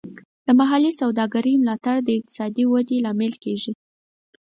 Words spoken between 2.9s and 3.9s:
لامل کیږي.